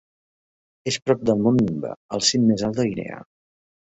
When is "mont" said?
1.47-1.59